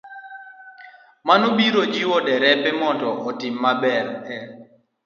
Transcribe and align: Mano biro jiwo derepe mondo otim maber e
Mano 1.27 1.47
biro 1.57 1.81
jiwo 1.93 2.17
derepe 2.27 2.69
mondo 2.81 3.07
otim 3.29 3.55
maber 3.63 4.05
e 4.35 4.37